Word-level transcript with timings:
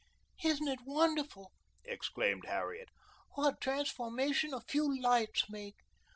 "Isn't 0.43 0.67
it 0.67 0.79
wonderful," 0.81 1.51
exclaimed 1.85 2.45
Harriet, 2.47 2.89
"what 3.35 3.53
a 3.53 3.57
transformation 3.59 4.51
a 4.51 4.61
few 4.61 4.99
lights 4.99 5.47
make? 5.47 5.75